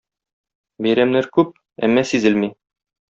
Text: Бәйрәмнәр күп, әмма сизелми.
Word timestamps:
Бәйрәмнәр 0.85 1.29
күп, 1.37 1.53
әмма 1.89 2.05
сизелми. 2.13 2.51